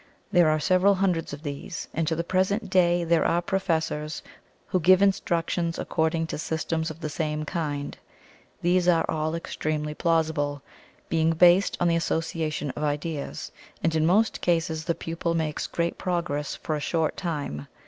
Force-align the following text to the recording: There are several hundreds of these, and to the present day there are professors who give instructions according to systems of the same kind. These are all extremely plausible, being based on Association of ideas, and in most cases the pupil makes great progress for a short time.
There 0.31 0.49
are 0.49 0.59
several 0.59 0.95
hundreds 0.95 1.31
of 1.31 1.43
these, 1.43 1.87
and 1.93 2.07
to 2.07 2.15
the 2.15 2.23
present 2.23 2.71
day 2.71 3.03
there 3.03 3.23
are 3.23 3.39
professors 3.39 4.23
who 4.65 4.79
give 4.79 4.99
instructions 4.99 5.77
according 5.77 6.25
to 6.25 6.39
systems 6.39 6.89
of 6.89 7.01
the 7.01 7.07
same 7.07 7.45
kind. 7.45 7.95
These 8.63 8.87
are 8.87 9.05
all 9.07 9.35
extremely 9.35 9.93
plausible, 9.93 10.63
being 11.07 11.33
based 11.33 11.77
on 11.79 11.91
Association 11.91 12.71
of 12.71 12.81
ideas, 12.81 13.51
and 13.83 13.93
in 13.95 14.07
most 14.07 14.41
cases 14.41 14.85
the 14.85 14.95
pupil 14.95 15.35
makes 15.35 15.67
great 15.67 15.99
progress 15.99 16.55
for 16.55 16.75
a 16.75 16.79
short 16.79 17.15
time. 17.15 17.67